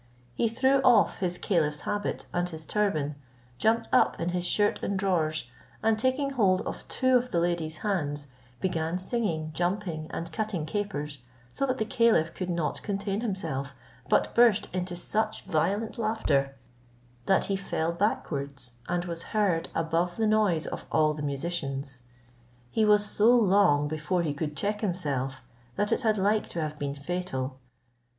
He 0.33 0.49
threw 0.49 0.81
off 0.81 1.17
his 1.17 1.37
caliph's 1.37 1.81
habit, 1.81 2.25
and 2.33 2.49
his 2.49 2.65
turban, 2.65 3.17
jumped 3.59 3.87
up 3.93 4.19
in 4.19 4.29
his 4.29 4.43
shirt 4.47 4.81
and 4.81 4.97
drawers, 4.97 5.47
and 5.83 5.95
taking 5.99 6.31
hold 6.31 6.61
of 6.61 6.87
two 6.87 7.15
of 7.17 7.29
the 7.29 7.39
ladies' 7.39 7.77
hands, 7.85 8.25
began 8.59 8.97
singing, 8.97 9.51
jumping 9.53 10.09
and 10.09 10.31
cutting 10.31 10.65
capers, 10.65 11.19
so 11.53 11.67
that 11.67 11.77
the 11.77 11.85
caliph 11.85 12.33
could 12.33 12.49
not 12.49 12.81
contain 12.81 13.21
himself, 13.21 13.75
but 14.09 14.33
burst 14.33 14.67
into 14.73 14.95
such 14.95 15.43
violent 15.45 15.99
laughter, 15.99 16.55
that 17.27 17.45
he 17.45 17.55
fell 17.55 17.91
backwards, 17.91 18.77
and 18.89 19.05
was 19.05 19.21
heard 19.37 19.69
above 19.75 20.15
the 20.17 20.25
noise 20.25 20.65
of 20.65 20.87
all 20.91 21.13
the 21.13 21.21
musicians. 21.21 22.01
He 22.71 22.83
was 22.85 23.05
so 23.05 23.29
long 23.35 23.87
before 23.87 24.23
he 24.23 24.33
could 24.33 24.57
check 24.57 24.81
himself, 24.81 25.43
that 25.75 25.91
it 25.91 26.01
had 26.01 26.17
like 26.17 26.49
to 26.49 26.59
have 26.59 26.79
been 26.79 26.95
fatal. 26.95 27.59